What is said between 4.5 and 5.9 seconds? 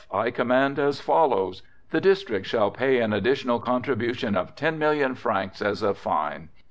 ten million francs, as